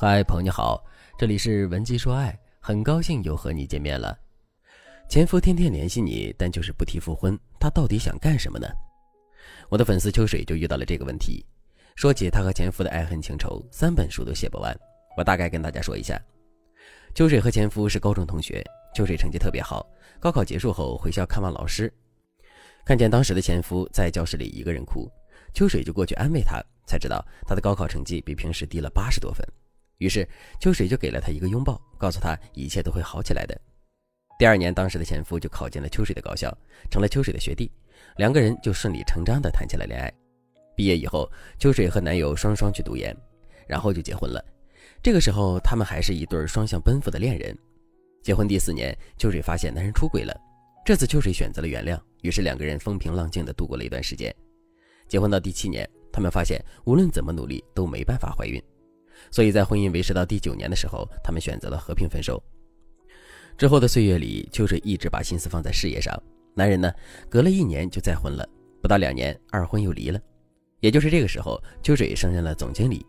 [0.00, 0.80] 嗨，朋友你好，
[1.18, 4.16] 这里是文姬说爱，很高兴又和你见面了。
[5.08, 8.68] 前夫天天联系你，但就是不提复婚，他到底想干什么呢？
[9.68, 11.44] 我的粉丝秋水就遇到了这个问题。
[11.96, 14.72] 说起他和前夫的爱恨情仇，三本书都写不完。
[15.16, 16.16] 我大概跟大家说一下：
[17.12, 19.84] 秋水和前夫是高中同学，秋水成绩特别好，
[20.20, 21.92] 高考结束后回校看望老师，
[22.84, 25.10] 看见当时的前夫在教室里一个人哭，
[25.52, 29.44] 秋水就过去安慰他，才知道他的高考成绩比平时低了八十多分。
[29.98, 30.26] 于是
[30.60, 33.60] 秋水就给了他一个拥抱，告诉他一切都会好起来的。
[34.38, 36.56] 第二年，当时的前夫就考进了秋水的高校，
[36.90, 37.70] 成了秋水的学弟，
[38.16, 40.12] 两个人就顺理成章地谈起了恋爱。
[40.76, 43.16] 毕业以后，秋水和男友双双去读研，
[43.66, 44.40] 然后就结婚了。
[45.02, 47.56] 这个时候，他们还是一对双向奔赴的恋人。
[48.22, 50.32] 结婚第四年，秋水发现男人出轨了，
[50.84, 54.32] 这次秋水选择了原谅，于是两个人风平浪静地度过了一段时间。
[55.08, 58.62] 结婚到第七年，他们发现无论怎么努力都没办法怀孕。
[59.30, 62.42] 所以在婚姻维持到第九年的时候，他们选择了和平分手。
[63.56, 66.16] 之后的岁月里，秋水一直把心思放在事业上。
[66.54, 66.92] 男人呢，
[67.28, 68.48] 隔了一年就再婚了，
[68.80, 70.20] 不到两年，二婚又离了。
[70.80, 73.04] 也就是这个时候，秋水升任了总经理。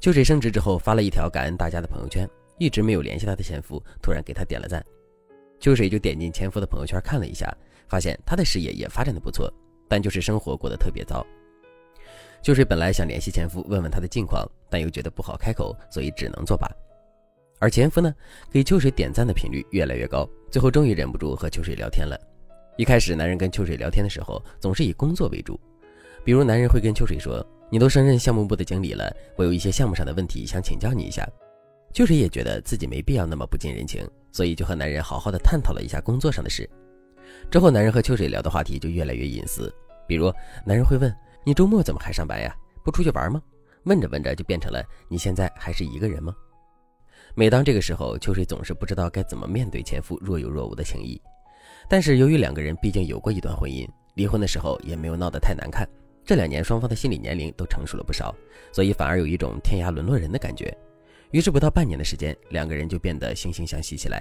[0.00, 4.84] 秋水升职之后，发了一条感恩大家的朋友圈，一直没有联系他的前夫突然给他点了赞。
[5.58, 7.56] 秋水就点进前夫的朋友圈看了一下，
[7.88, 9.52] 发现他的事业也发展的不错，
[9.88, 11.26] 但就是生活过得特别糟。
[12.46, 16.70] 秋水本来想联系前夫问问他的近况，但又觉得不好开口，所以只能作罢。
[17.58, 18.14] 而前夫呢，
[18.52, 22.16] 给秋水点赞的频率越来越高，最后终于忍不住和秋水聊天了。
[22.76, 25.58] 一开始，男人跟秋水聊天的时候，总是以工作为主，
[26.22, 31.28] 比如男人会跟秋水说：“你都升任项目部的经理了，我有一些项目上的问题想请教你一下。”
[31.92, 36.70] 秋水也觉得自己没必要那么不近人情，所以就和男人好好的探讨了一下工作上的事。
[37.50, 39.74] 之后，男人和秋水聊的话题就越来越隐私，
[40.06, 40.32] 比如
[40.64, 41.12] 男人会问。
[41.46, 42.52] 你周末怎么还上班呀？
[42.84, 43.40] 不出去玩吗？
[43.84, 46.34] 问着问着就变成了你现在还是一个人吗？
[47.36, 51.22] 每当这个时候，秋水总是不知道该怎么面对前夫若有若无的情谊。
[51.88, 55.88] 但是由于两个人毕竟有过一段婚姻，离婚的时候也没有闹得太难看。
[56.24, 58.34] 这两年双方的心理年龄都成熟了不少，
[58.72, 60.76] 所以反而有一种天涯沦落人的感觉。
[61.30, 64.20] 于是不到半年的时间，两个人就变得惺惺相惜起来。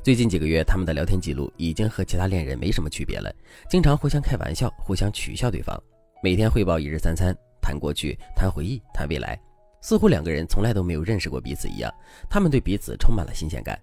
[0.00, 3.34] 最近几个月，他们的聊天记录已经和其他恋人没什么区别了，
[3.68, 5.76] 经常互相开玩笑，互相取笑对方。
[6.22, 9.40] 每天汇报一日三餐，谈过去，谈回忆，谈未来，
[9.80, 11.90] 似乎两个人从来都没有认识过彼此一样。
[12.28, 13.80] 他们对彼此充满了新鲜感。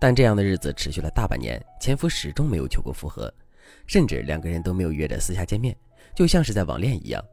[0.00, 3.32] 但这样的日子持续了大半年，前夫始终没有求过复合，
[3.86, 5.76] 甚至两个人都没有约着私下见面，
[6.12, 7.24] 就像是在网恋一样。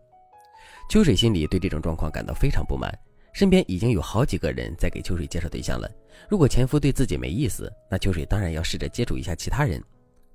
[0.88, 2.96] 秋水心里对这种状况感到非常不满，
[3.34, 5.90] 身边已经有好几个人在给秋水介绍对象了。
[6.30, 9.84] 如果前夫对自己没意思，那秋水当然要试着接触一下其他人。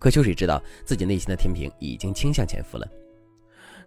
[0.01, 2.89] 可秋水知道自己内心的天平已经倾向前夫了。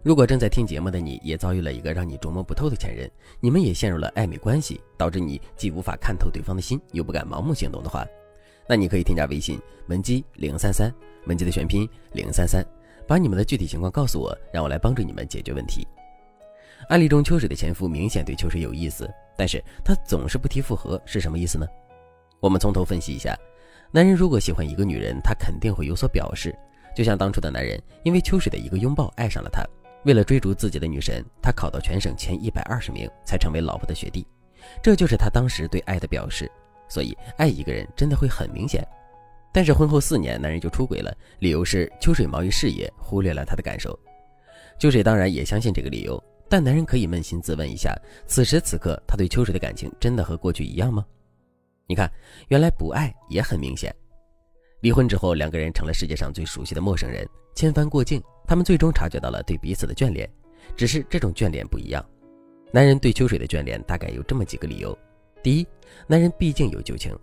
[0.06, 8.06] 如果正在听节目的你也遭遇了一个让你琢磨不透的前任，你们也陷入了暧昧关系，导致你既无法看透对方的心，又不敢盲目行动的话，
[8.68, 12.64] 那你可以添加微信文姬零三三，文姬的全拼零三三，
[13.04, 15.84] 把你们的具体情况告诉我，让我来帮助你们解决问题。
[16.88, 21.66] 案例中，秋水的前夫明显对秋水有意思，但是他总是不提复合，是什么意思呢？
[22.38, 23.36] 我们从头分析一下，
[23.90, 26.56] 男人如果喜欢一个女人，他肯定会有所表示，
[26.94, 29.66] 就像当初的男人因为秋水的一个拥抱爱上了她。
[30.06, 34.24] 为了追逐自己的女神，他考到全省前一百二十名，才成为老婆的学弟。
[34.80, 36.48] 这就是他当时对爱的表示。
[36.88, 38.86] 所以，爱一个人真的会很明显。
[39.52, 43.98] 但是婚后四年，男人就出轨了，理由是秋水忙于事业，忽略了他的感受。
[44.78, 47.92] 秋水当然也相信这个理由，但男人可以扪心自问一下：
[48.28, 51.04] 此时此刻，他对秋水的感情真的和过去一样吗？
[51.88, 52.08] 你看，
[52.46, 53.92] 原来不爱也很明显。
[54.82, 58.22] 离婚之后，两个人成了世界上最熟悉的陌生人，千帆过境。
[58.46, 60.28] 他们最终察觉到了对彼此的眷恋，
[60.76, 62.04] 只是这种眷恋不一样。
[62.72, 64.96] 男人对秋水的眷恋大概有这么几个理由：
[65.42, 65.66] 第一，
[66.06, 67.14] 男人毕竟有旧情；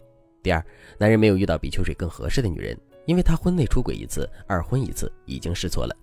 [0.41, 0.65] 第二，
[0.97, 5.95] 男人没有遇到比秋水更合适的女人，因为他婚内出轨一次，二婚一次，已经试错了；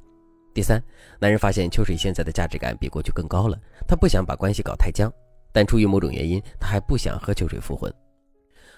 [0.55, 0.83] 第三，
[1.19, 3.59] 男人发现秋水现在的价值感比过去更高了，
[3.89, 5.13] 他不想把关系搞太僵，
[5.53, 7.93] 但出于某种原因，他还不想和秋水复婚。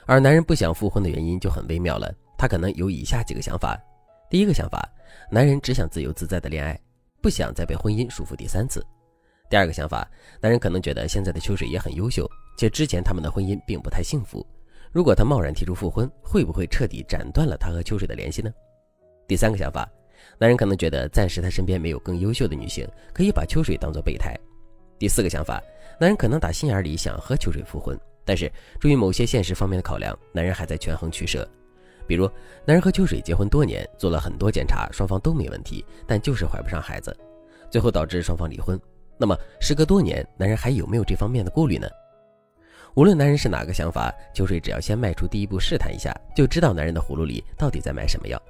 [0.07, 3.79] 而男人不想复婚的原因就很微妙了，他可能有以下几个想法。
[4.33, 4.89] 第一个想法，
[5.31, 6.81] 男人只想自由自在的恋爱，
[7.21, 8.83] 不想再被婚姻束缚第三次。
[9.51, 12.27] 第二个想法，男人可能觉得现在的秋水也很优秀，
[12.57, 14.43] 且之前他们的婚姻并不太幸福。
[14.91, 18.51] 如果他贸然提出复婚，会不会彻底斩断了他和秋水的联系呢？
[19.29, 19.87] 第三个想法，
[20.39, 24.35] 男人可能觉得暂时他身边没有更优秀的女性，可以把秋水当做备胎。
[24.99, 25.63] 第四个想法，
[26.01, 27.95] 男人可能打心眼里想和秋水复婚，
[28.25, 28.51] 但是
[28.81, 31.47] 出于某些现实方面的考量，男人还在权衡取舍。
[32.07, 32.27] 比如，
[32.65, 37.17] 男人和秋水结婚多年，做了很多检查，双方都没问题，但就是怀不上孩子，
[37.71, 38.79] 最后导致双方离婚。
[39.19, 41.89] 那么，时隔多年，男人还有没有这方面的顾虑呢？
[42.95, 48.41] 无论男人是哪个想法，秋水只要先迈出第一步试探一下，就知道男人的葫芦里到底在卖什么药。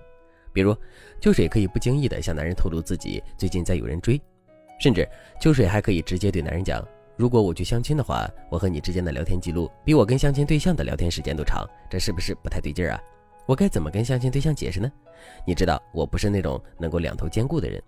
[0.52, 0.76] 比如，
[1.20, 4.20] 秋水可以不经意的向男人透露自己最近在有人追，
[4.80, 5.08] 甚至
[5.40, 6.84] 秋水还可以直接对男人讲
[7.16, 13.00] ：“如果我去相亲的话，我和你之间的聊天记录比我跟相亲对象的聊天时间都长，这是不是不太对劲啊？
[13.46, 14.90] 我该怎么跟相亲对象解释呢？
[15.46, 17.82] 你知道，我不是那种能够两头兼顾的人。”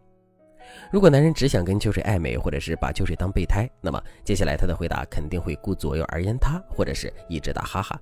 [0.90, 8.00] 如果男人只想跟秋水暧昧，或者是把秋水当备胎，那么接下来他的回答肯定会顾左右而言他，或者是一直打哈哈。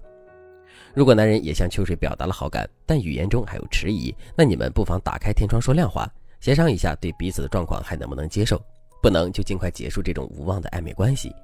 [0.95, 6.09] 如果男人也向秋水表达了好感，但语言中还有迟疑，那你们不妨打开天窗说亮话，
[6.41, 8.63] 协商一下对彼此的状况还能不能接受，
[9.03, 11.35] 不能就尽快结束这种无望的暧昧关系。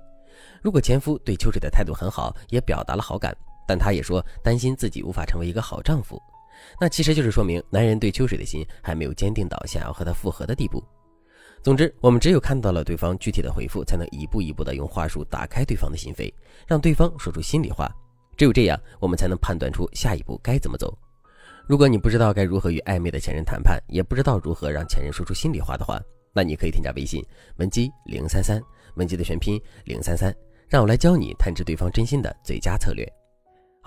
[0.62, 3.36] 如果前夫对秋水的态度很好，也表达了好感，
[3.68, 6.18] 但他也说担心自己无法成为一个好丈夫，
[6.80, 10.82] 那其实就是说明男人对秋水的心还没有坚定到想要和他复合的地步。
[11.62, 16.32] 总之，我们只有看到了对方具体的回复，才能一步一步的用话术打开对方的心扉，
[16.66, 17.94] 让对方说出心里话。
[18.36, 20.96] 只有这样，我们才能判断出下一步该怎么走。
[21.66, 26.00] 如果你不知道该如何与暧昧的前任谈判，也不知道如何让前任说出心里话的话，
[26.32, 27.22] 那你可以添加微信
[27.56, 28.62] 文姬零三三，
[28.94, 30.34] 文姬的全拼零三三，
[30.68, 33.04] 让我来教你探知对方真心的最佳策略。